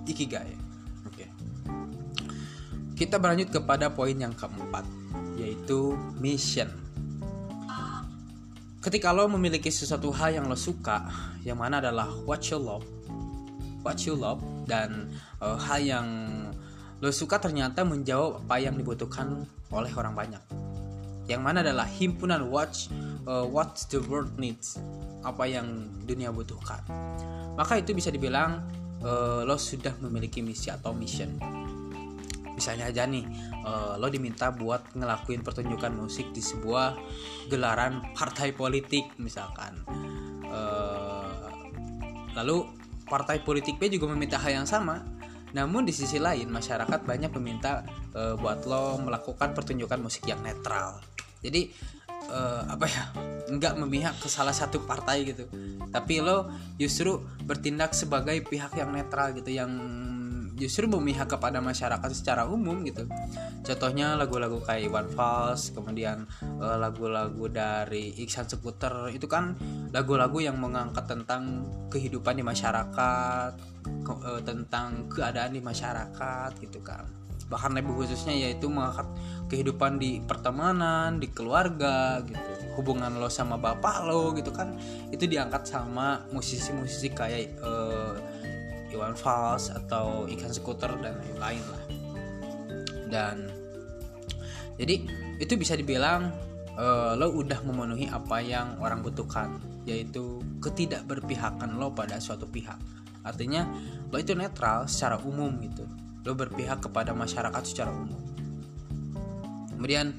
ikigai. 0.07 0.65
Kita 2.95 3.19
berlanjut 3.19 3.51
kepada 3.51 3.91
poin 3.91 4.15
yang 4.15 4.31
keempat, 4.31 4.87
yaitu 5.35 5.99
mission. 6.15 6.71
Ketika 8.79 9.11
lo 9.11 9.27
memiliki 9.27 9.67
sesuatu 9.67 10.15
hal 10.15 10.39
yang 10.39 10.47
lo 10.47 10.55
suka, 10.55 11.03
yang 11.43 11.59
mana 11.59 11.83
adalah 11.83 12.07
what 12.23 12.39
you 12.47 12.55
love, 12.55 12.87
what 13.83 13.99
you 14.07 14.15
love, 14.15 14.39
dan 14.63 15.11
uh, 15.43 15.59
hal 15.59 15.83
yang 15.83 16.07
lo 17.05 17.13
suka 17.13 17.37
ternyata 17.37 17.85
menjawab 17.85 18.41
apa 18.49 18.57
yang 18.57 18.73
dibutuhkan 18.73 19.45
oleh 19.69 19.93
orang 19.93 20.17
banyak. 20.17 20.41
Yang 21.29 21.41
mana 21.45 21.61
adalah 21.61 21.85
himpunan 21.85 22.49
watch 22.49 22.89
uh, 23.29 23.45
what 23.45 23.77
the 23.93 24.01
world 24.09 24.33
needs, 24.41 24.81
apa 25.21 25.45
yang 25.45 25.85
dunia 26.09 26.33
butuhkan. 26.33 26.81
Maka 27.53 27.77
itu 27.77 27.93
bisa 27.93 28.09
dibilang 28.09 28.65
uh, 29.05 29.45
lo 29.45 29.53
sudah 29.53 29.93
memiliki 30.01 30.41
misi 30.41 30.73
atau 30.73 30.97
mission 30.97 31.29
misalnya 32.55 32.87
aja 32.87 33.03
nih 33.03 33.27
uh, 33.67 33.99
lo 33.99 34.07
diminta 34.07 34.47
buat 34.47 34.95
ngelakuin 34.95 35.43
pertunjukan 35.43 35.91
musik 35.91 36.31
di 36.31 36.39
sebuah 36.39 36.95
gelaran 37.51 37.99
partai 38.15 38.55
politik 38.55 39.11
misalkan 39.19 39.75
uh, 40.47 41.51
lalu 42.31 42.63
partai 43.05 43.43
politik 43.43 43.75
B 43.75 43.91
juga 43.91 44.07
meminta 44.07 44.39
hal 44.39 44.63
yang 44.63 44.67
sama 44.67 45.03
namun 45.55 45.87
di 45.87 45.95
sisi 45.95 46.19
lain 46.19 46.51
masyarakat 46.51 47.07
banyak 47.07 47.31
meminta 47.39 47.87
uh, 48.11 48.35
buat 48.35 48.67
lo 48.67 48.99
melakukan 48.99 49.55
pertunjukan 49.55 50.03
musik 50.03 50.27
yang 50.27 50.43
netral. 50.43 50.99
Jadi 51.39 51.71
uh, 52.27 52.67
apa 52.67 52.85
ya 52.91 53.03
nggak 53.55 53.73
memihak 53.79 54.19
ke 54.19 54.27
salah 54.27 54.51
satu 54.51 54.83
partai 54.83 55.23
gitu. 55.23 55.47
Tapi 55.95 56.19
lo 56.19 56.51
justru 56.75 57.23
bertindak 57.47 57.95
sebagai 57.95 58.35
pihak 58.43 58.75
yang 58.75 58.91
netral 58.91 59.31
gitu 59.31 59.47
yang 59.47 59.71
justru 60.55 60.87
memihak 60.87 61.27
kepada 61.27 61.59
masyarakat 61.59 62.11
secara 62.15 62.47
umum 62.47 62.81
gitu. 62.87 63.05
Contohnya 63.61 64.15
lagu-lagu 64.15 64.63
kayak 64.63 64.87
Iwan 64.87 65.07
Fals 65.11 65.75
kemudian 65.75 66.25
eh, 66.41 66.77
lagu-lagu 66.79 67.45
dari 67.51 68.15
Iksan 68.23 68.47
Seputer 68.47 69.11
itu 69.11 69.27
kan 69.27 69.55
lagu-lagu 69.91 70.39
yang 70.39 70.57
mengangkat 70.57 71.05
tentang 71.05 71.67
kehidupan 71.91 72.39
di 72.39 72.43
masyarakat 72.43 73.51
ke, 73.85 74.13
uh, 74.13 74.41
tentang 74.41 75.09
keadaan 75.09 75.53
di 75.53 75.61
masyarakat 75.61 76.51
gitu 76.61 76.81
kan. 76.81 77.05
Bahkan 77.45 77.77
lebih 77.77 77.93
khususnya 77.93 78.33
yaitu 78.33 78.65
mengangkat 78.65 79.05
kehidupan 79.45 80.01
di 80.01 80.17
pertemanan 80.25 81.21
di 81.21 81.29
keluarga 81.29 82.21
gitu. 82.25 82.41
Hubungan 82.75 83.13
lo 83.21 83.29
sama 83.29 83.55
bapak 83.55 84.09
lo 84.09 84.33
gitu 84.33 84.49
kan 84.49 84.75
itu 85.13 85.29
diangkat 85.29 85.63
sama 85.63 86.25
musisi-musisi 86.33 87.13
kayak 87.13 87.55
uh, 87.61 88.17
Iwan 88.95 89.13
Fals 89.13 89.67
atau 89.69 90.23
ikan 90.31 90.51
skuter 90.55 90.95
dan 91.03 91.19
lain-lain 91.19 91.63
lah. 91.67 91.83
Dan 93.11 93.35
jadi 94.79 95.03
itu 95.39 95.53
bisa 95.59 95.75
dibilang 95.75 96.31
uh, 96.79 97.13
lo 97.15 97.31
udah 97.35 97.59
memenuhi 97.63 98.07
apa 98.07 98.39
yang 98.39 98.79
orang 98.79 99.03
butuhkan 99.03 99.59
yaitu 99.83 100.41
ketidakberpihakan 100.63 101.75
lo 101.75 101.91
pada 101.91 102.17
suatu 102.23 102.47
pihak. 102.47 102.79
Artinya 103.27 103.67
lo 104.09 104.17
itu 104.17 104.31
netral 104.33 104.87
secara 104.87 105.19
umum 105.21 105.59
gitu. 105.59 105.83
Lo 106.25 106.33
berpihak 106.33 106.81
kepada 106.87 107.13
masyarakat 107.13 107.63
secara 107.67 107.91
umum. 107.93 108.17
Kemudian 109.75 110.15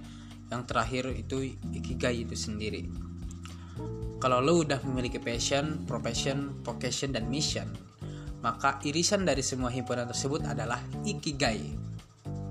yang 0.46 0.62
terakhir 0.62 1.10
itu 1.16 1.58
ikigai 1.74 2.22
itu 2.22 2.38
sendiri. 2.38 2.86
Kalau 4.16 4.40
lo 4.40 4.62
udah 4.64 4.80
memiliki 4.86 5.20
passion, 5.20 5.84
profession, 5.84 6.62
vocation 6.64 7.12
dan 7.12 7.28
mission 7.28 7.85
maka 8.46 8.78
irisan 8.86 9.26
dari 9.26 9.42
semua 9.42 9.74
himpunan 9.74 10.06
tersebut 10.06 10.46
adalah 10.46 10.78
ikigai. 11.02 11.66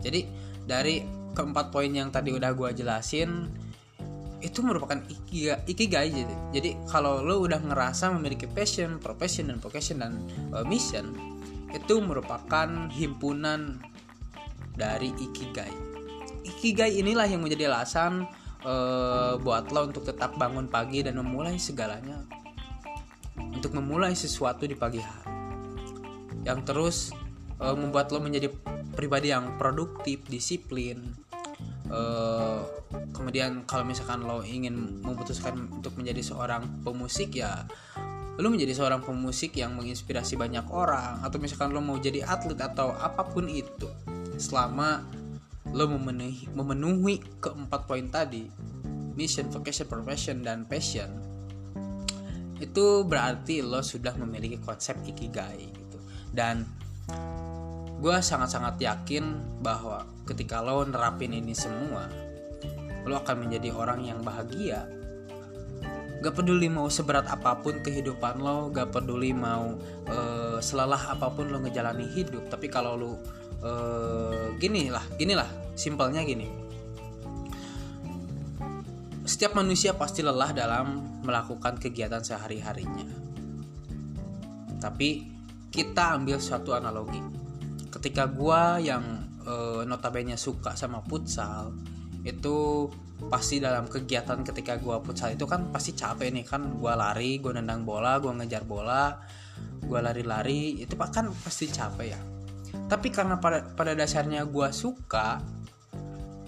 Jadi 0.04 0.28
dari 0.68 1.00
keempat 1.32 1.72
poin 1.72 1.88
yang 1.88 2.12
tadi 2.12 2.36
udah 2.36 2.52
gue 2.52 2.84
jelasin 2.84 3.48
itu 4.44 4.60
merupakan 4.60 5.00
ikigai, 5.08 5.64
ikigai 5.64 6.12
jadi. 6.12 6.36
Jadi 6.52 6.70
kalau 6.92 7.24
lo 7.24 7.40
udah 7.40 7.64
ngerasa 7.64 8.12
memiliki 8.12 8.44
passion, 8.44 9.00
profession 9.00 9.48
dan 9.48 9.64
vocation 9.64 10.04
dan 10.04 10.20
uh, 10.52 10.68
mission 10.68 11.16
itu 11.72 11.96
merupakan 12.04 12.92
himpunan 12.92 13.80
dari 14.76 15.16
ikigai. 15.16 15.72
Ikigai 16.44 17.00
inilah 17.00 17.24
yang 17.24 17.40
menjadi 17.40 17.72
alasan 17.72 18.28
uh, 18.68 19.40
buat 19.40 19.72
lo 19.72 19.88
untuk 19.88 20.04
tetap 20.04 20.36
bangun 20.36 20.68
pagi 20.68 21.08
dan 21.08 21.16
memulai 21.24 21.56
segalanya 21.56 22.20
untuk 23.36 23.72
memulai 23.76 24.12
sesuatu 24.12 24.68
di 24.68 24.76
pagi 24.76 25.00
hari 25.00 25.35
yang 26.46 26.62
terus 26.62 27.12
uh, 27.60 27.74
membuat 27.74 28.14
lo 28.14 28.22
menjadi 28.22 28.54
pribadi 28.94 29.34
yang 29.34 29.58
produktif, 29.58 30.24
disiplin. 30.30 31.02
Uh, 31.90 32.66
kemudian 33.14 33.66
kalau 33.66 33.86
misalkan 33.86 34.26
lo 34.26 34.42
ingin 34.42 35.02
memutuskan 35.06 35.70
untuk 35.70 35.94
menjadi 35.98 36.22
seorang 36.34 36.82
pemusik 36.82 37.38
ya 37.38 37.66
lo 38.36 38.52
menjadi 38.52 38.76
seorang 38.76 39.00
pemusik 39.00 39.56
yang 39.56 39.74
menginspirasi 39.80 40.36
banyak 40.36 40.66
orang. 40.70 41.24
Atau 41.26 41.42
misalkan 41.42 41.74
lo 41.74 41.82
mau 41.82 41.98
jadi 41.98 42.24
atlet 42.24 42.60
atau 42.62 42.94
apa 42.94 43.26
pun 43.26 43.50
itu. 43.50 43.90
Selama 44.36 45.02
lo 45.76 45.92
memenuhi 45.92 46.52
memenuhi 46.54 47.20
keempat 47.42 47.90
poin 47.90 48.08
tadi 48.08 48.48
mission, 49.16 49.48
vocation, 49.50 49.88
profession 49.88 50.38
dan 50.44 50.64
passion 50.68 51.10
itu 52.64 53.04
berarti 53.04 53.60
lo 53.60 53.84
sudah 53.84 54.16
memiliki 54.16 54.56
konsep 54.64 54.96
ikigai 55.04 55.85
dan 56.36 56.68
gue 58.04 58.16
sangat-sangat 58.20 58.76
yakin 58.84 59.24
bahwa 59.64 60.04
ketika 60.28 60.60
lo 60.60 60.84
nerapin 60.84 61.32
ini 61.32 61.56
semua 61.56 62.12
lo 63.08 63.16
akan 63.22 63.48
menjadi 63.48 63.70
orang 63.72 64.04
yang 64.04 64.20
bahagia. 64.26 64.84
Gak 66.20 66.42
peduli 66.42 66.68
mau 66.74 66.90
seberat 66.90 67.30
apa 67.30 67.62
pun 67.62 67.80
kehidupan 67.86 68.42
lo 68.42 68.74
gak 68.74 68.90
peduli 68.92 69.30
mau 69.32 69.78
uh, 70.10 70.58
selelah 70.58 71.14
apa 71.14 71.30
pun 71.30 71.54
lo 71.54 71.62
ngejalani 71.62 72.10
hidup 72.18 72.50
tapi 72.50 72.66
kalau 72.66 72.98
lo 72.98 73.12
uh, 73.62 74.50
gini 74.58 74.90
lah 74.90 75.06
gini 75.16 75.38
lah 75.38 75.48
simpelnya 75.78 76.26
gini. 76.26 76.50
Setiap 79.26 79.54
manusia 79.58 79.94
pasti 79.94 80.26
lelah 80.26 80.54
dalam 80.54 81.22
melakukan 81.22 81.78
kegiatan 81.78 82.22
sehari-harinya. 82.22 83.06
Tapi 84.82 85.35
kita 85.76 86.16
ambil 86.16 86.40
suatu 86.40 86.72
analogi. 86.72 87.20
Ketika 87.92 88.32
gua 88.32 88.80
yang 88.80 89.04
uh, 89.44 89.84
notabene 89.84 90.40
suka 90.40 90.72
sama 90.80 91.04
futsal 91.04 91.76
itu 92.24 92.88
pasti 93.28 93.62
dalam 93.62 93.88
kegiatan 93.88 94.44
ketika 94.44 94.76
gue 94.82 94.98
futsal 95.06 95.32
itu 95.32 95.46
kan 95.48 95.72
pasti 95.72 95.96
capek 95.96 96.36
nih 96.36 96.44
kan 96.44 96.82
gue 96.82 96.94
lari 96.94 97.40
gue 97.40 97.54
nendang 97.54 97.88
bola 97.88 98.20
gue 98.20 98.28
ngejar 98.28 98.68
bola 98.68 99.16
gue 99.86 100.00
lari-lari 100.02 100.82
itu 100.82 100.98
kan 100.98 101.30
pasti 101.32 101.70
capek 101.70 102.08
ya. 102.12 102.20
Tapi 102.90 103.08
karena 103.14 103.38
pada 103.38 103.62
pada 103.72 103.94
dasarnya 103.94 104.44
gue 104.50 104.68
suka 104.74 105.40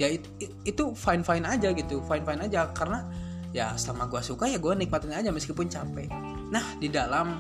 ya 0.02 0.10
itu, 0.10 0.28
itu 0.66 0.84
fine 0.98 1.22
fine 1.22 1.46
aja 1.46 1.70
gitu 1.72 2.02
fine 2.04 2.26
fine 2.26 2.42
aja. 2.50 2.74
Karena 2.74 3.06
ya 3.54 3.78
sama 3.78 4.10
gue 4.10 4.20
suka 4.26 4.50
ya 4.50 4.58
gue 4.58 4.74
nikmatin 4.74 5.14
aja 5.14 5.30
meskipun 5.30 5.70
capek. 5.70 6.10
Nah 6.50 6.66
di 6.82 6.90
dalam 6.90 7.38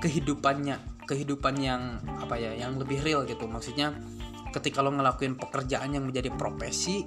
kehidupannya 0.00 0.89
kehidupan 1.10 1.58
yang 1.58 1.98
apa 2.22 2.38
ya 2.38 2.54
yang 2.54 2.78
lebih 2.78 3.02
real 3.02 3.26
gitu. 3.26 3.50
Maksudnya 3.50 3.90
ketika 4.54 4.82
lo 4.82 4.94
ngelakuin 4.94 5.34
pekerjaan 5.34 5.94
yang 5.94 6.06
menjadi 6.06 6.30
profesi 6.34 7.06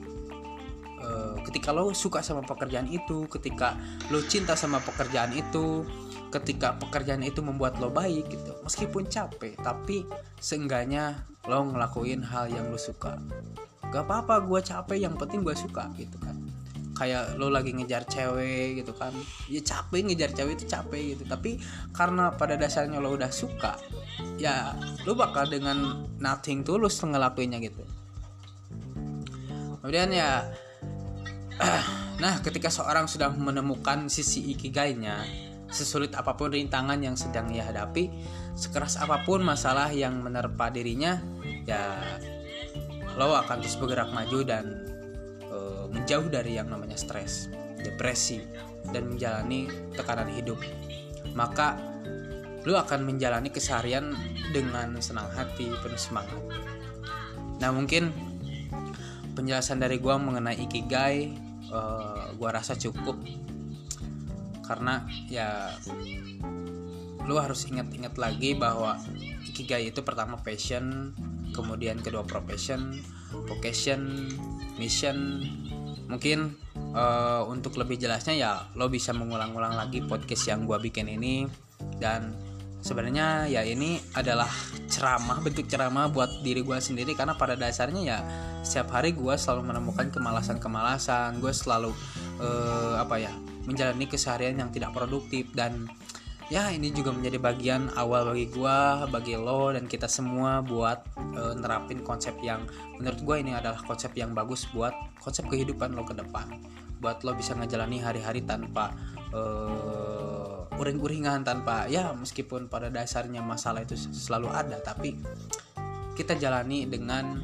uh, 1.03 1.35
ketika 1.43 1.75
lo 1.75 1.91
suka 1.91 2.23
sama 2.23 2.43
pekerjaan 2.43 2.87
itu 2.87 3.27
ketika 3.27 3.75
lo 4.11 4.23
cinta 4.23 4.55
sama 4.55 4.79
pekerjaan 4.79 5.35
itu 5.35 5.83
ketika 6.31 6.73
pekerjaan 6.79 7.21
itu 7.21 7.45
membuat 7.45 7.77
lo 7.77 7.93
baik 7.93 8.31
gitu 8.31 8.57
meskipun 8.65 9.05
capek 9.05 9.53
tapi 9.59 10.07
seenggaknya 10.39 11.27
lo 11.51 11.67
ngelakuin 11.67 12.23
hal 12.23 12.47
yang 12.47 12.71
lo 12.71 12.79
suka. 12.79 13.19
Gak 13.91 14.09
apa-apa 14.09 14.41
gue 14.47 14.59
capek 14.63 14.97
yang 15.05 15.13
penting 15.19 15.43
gue 15.43 15.53
suka 15.53 15.91
gitu 15.99 16.15
kan. 16.17 16.39
Kayak 16.95 17.35
lo 17.35 17.51
lagi 17.51 17.75
ngejar 17.75 18.07
cewek 18.07 18.81
gitu 18.81 18.95
kan. 18.95 19.11
Ya 19.51 19.59
capek 19.59 20.07
ngejar 20.07 20.31
cewek 20.31 20.55
itu 20.57 20.65
capek 20.71 21.01
gitu. 21.13 21.23
Tapi 21.27 21.59
karena 21.91 22.31
pada 22.33 22.55
dasarnya 22.55 23.03
lo 23.03 23.11
udah 23.11 23.29
suka 23.29 23.75
ya 24.37 24.75
lo 25.07 25.13
bakal 25.13 25.47
dengan 25.49 26.07
nothing 26.19 26.65
tulus 26.65 26.99
ngelakuinnya 27.01 27.59
gitu. 27.63 27.83
Kemudian 29.83 30.09
ya 30.15 30.47
nah 32.23 32.39
ketika 32.39 32.71
seorang 32.71 33.05
sudah 33.09 33.33
menemukan 33.33 34.07
sisi 34.07 34.53
ikigainya 34.55 35.21
sesulit 35.73 36.13
apa 36.13 36.37
pun 36.37 36.53
rintangan 36.53 37.01
yang 37.01 37.17
sedang 37.17 37.49
ia 37.49 37.65
hadapi 37.65 38.13
sekeras 38.53 39.01
apa 39.01 39.25
pun 39.25 39.41
masalah 39.41 39.89
yang 39.89 40.21
menerpa 40.21 40.69
dirinya 40.69 41.17
ya 41.65 41.97
lo 43.17 43.33
akan 43.33 43.61
terus 43.61 43.77
bergerak 43.77 44.09
maju 44.13 44.39
dan 44.45 44.65
e, 45.45 45.57
menjauh 45.89 46.29
dari 46.29 46.57
yang 46.57 46.69
namanya 46.69 46.97
stres 46.97 47.49
depresi 47.83 48.41
dan 48.89 49.11
menjalani 49.11 49.69
tekanan 49.93 50.31
hidup. 50.31 50.57
Maka 51.37 51.77
lo 52.63 52.79
akan 52.79 53.03
menjalani 53.03 53.51
keseharian 53.51 54.15
dengan 54.55 54.95
senang 55.03 55.27
hati 55.35 55.67
penuh 55.83 55.99
semangat. 55.99 56.39
Nah 57.59 57.69
mungkin 57.75 58.11
penjelasan 59.35 59.81
dari 59.81 59.99
gue 59.99 60.15
mengenai 60.15 60.57
ikigai 60.63 61.33
uh, 61.73 62.31
gue 62.35 62.49
rasa 62.49 62.79
cukup. 62.79 63.19
Karena 64.63 65.03
ya 65.27 65.75
lu 67.27 67.35
harus 67.39 67.67
ingat-ingat 67.67 68.15
lagi 68.15 68.55
bahwa 68.55 68.99
ikigai 69.47 69.91
itu 69.91 70.03
pertama 70.03 70.39
passion 70.39 71.15
kemudian 71.51 71.99
kedua 71.99 72.23
profession 72.23 72.95
vocation 73.51 74.31
mission. 74.79 75.43
Mungkin 76.07 76.55
uh, 76.95 77.43
untuk 77.49 77.75
lebih 77.75 77.99
jelasnya 77.99 78.35
ya 78.39 78.51
lo 78.79 78.87
bisa 78.87 79.11
mengulang-ulang 79.11 79.75
lagi 79.75 79.99
podcast 79.99 80.47
yang 80.47 80.63
gue 80.63 80.79
bikin 80.79 81.11
ini. 81.11 81.43
Dan 81.99 82.52
sebenarnya 82.83 83.47
ya 83.47 83.63
ini 83.63 83.95
adalah 84.13 84.51
ceramah 84.91 85.39
bentuk 85.39 85.71
ceramah 85.71 86.11
buat 86.11 86.43
diri 86.43 86.59
gue 86.61 86.77
sendiri 86.83 87.15
karena 87.15 87.33
pada 87.39 87.55
dasarnya 87.55 88.01
ya 88.03 88.17
setiap 88.59 88.99
hari 88.99 89.15
gue 89.15 89.33
selalu 89.39 89.71
menemukan 89.71 90.11
kemalasan-kemalasan 90.11 91.39
gue 91.39 91.53
selalu 91.55 91.95
uh, 92.43 92.99
apa 92.99 93.23
ya 93.23 93.31
menjalani 93.63 94.05
keseharian 94.11 94.59
yang 94.59 94.69
tidak 94.75 94.91
produktif 94.91 95.47
dan 95.55 95.87
ya 96.51 96.67
ini 96.75 96.91
juga 96.91 97.15
menjadi 97.15 97.39
bagian 97.39 97.87
awal 97.95 98.35
bagi 98.35 98.51
gue 98.51 98.77
bagi 99.07 99.33
lo 99.39 99.71
dan 99.71 99.87
kita 99.87 100.11
semua 100.11 100.59
buat 100.59 101.07
uh, 101.39 101.55
nerapin 101.55 102.03
konsep 102.03 102.35
yang 102.43 102.67
menurut 102.99 103.23
gue 103.23 103.35
ini 103.47 103.55
adalah 103.55 103.79
konsep 103.79 104.11
yang 104.19 104.35
bagus 104.35 104.67
buat 104.75 104.91
konsep 105.23 105.47
kehidupan 105.47 105.95
lo 105.95 106.03
ke 106.03 106.11
depan. 106.19 106.59
Buat 106.99 107.23
lo 107.23 107.35
bisa 107.35 107.55
ngejalani 107.55 108.03
hari-hari 108.03 108.43
tanpa 108.43 108.91
uh, 109.31 110.02
uring-uringan 110.77 111.45
tanpa 111.45 111.85
ya 111.85 112.11
meskipun 112.17 112.67
pada 112.67 112.89
dasarnya 112.89 113.45
masalah 113.45 113.85
itu 113.85 113.93
selalu 113.97 114.49
ada 114.49 114.81
tapi 114.81 115.17
kita 116.13 116.37
jalani 116.37 116.85
dengan 116.85 117.41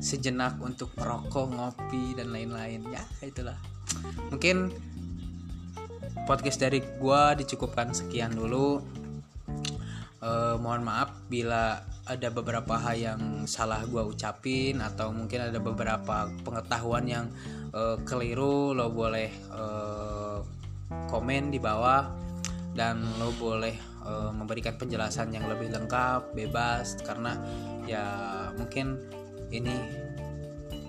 sejenak 0.00 0.56
untuk 0.64 0.90
merokok, 0.96 1.52
ngopi 1.52 2.16
dan 2.16 2.32
lain-lain. 2.32 2.88
Ya 2.88 3.04
itulah. 3.20 3.58
Mungkin 4.32 4.72
podcast 6.24 6.58
dari 6.62 6.80
gua 6.96 7.36
dicukupkan 7.36 7.92
sekian 7.92 8.32
dulu. 8.32 8.80
Uh, 10.20 10.60
mohon 10.60 10.84
maaf 10.84 11.16
bila 11.32 11.80
ada 12.04 12.28
beberapa 12.28 12.76
hal 12.76 12.96
yang 12.96 13.20
salah 13.48 13.80
gua 13.88 14.04
ucapin 14.04 14.80
atau 14.80 15.12
mungkin 15.16 15.48
ada 15.48 15.56
beberapa 15.56 16.28
pengetahuan 16.44 17.08
yang 17.08 17.26
uh, 17.72 17.96
keliru 18.04 18.76
lo 18.76 18.92
boleh 18.92 19.32
uh, 19.48 20.44
komen 21.08 21.48
di 21.48 21.56
bawah 21.56 22.29
dan 22.74 23.02
lo 23.18 23.34
boleh 23.34 23.74
uh, 24.06 24.30
memberikan 24.30 24.78
penjelasan 24.78 25.34
yang 25.34 25.46
lebih 25.50 25.70
lengkap 25.74 26.34
bebas 26.34 26.98
karena 27.02 27.34
ya 27.86 28.04
mungkin 28.54 29.00
ini 29.50 29.74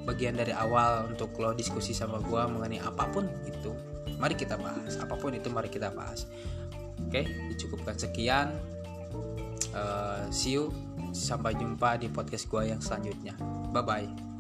bagian 0.06 0.38
dari 0.38 0.54
awal 0.54 1.10
untuk 1.10 1.34
lo 1.38 1.54
diskusi 1.54 1.94
sama 1.94 2.22
gue 2.22 2.42
mengenai 2.50 2.82
apa 2.82 3.06
pun 3.10 3.26
itu. 3.46 3.74
Mari 4.22 4.38
kita 4.38 4.58
bahas 4.58 4.98
apa 5.02 5.18
pun 5.18 5.34
itu 5.34 5.50
mari 5.50 5.70
kita 5.70 5.90
bahas. 5.94 6.30
Oke 7.10 7.26
dicukupkan 7.54 7.98
sekian. 7.98 8.54
Uh, 9.74 10.26
see 10.30 10.58
you. 10.58 10.70
Sampai 11.12 11.58
jumpa 11.60 12.00
di 12.00 12.08
podcast 12.08 12.48
gue 12.48 12.72
yang 12.72 12.80
selanjutnya. 12.80 13.36
Bye 13.74 13.84
bye 13.84 14.31